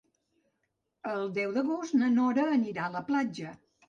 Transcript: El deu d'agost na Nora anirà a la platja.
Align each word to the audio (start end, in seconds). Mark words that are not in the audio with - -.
El 1.11 1.29
deu 1.35 1.53
d'agost 1.57 1.97
na 1.99 2.09
Nora 2.13 2.47
anirà 2.55 2.87
a 2.87 2.91
la 2.97 3.03
platja. 3.11 3.53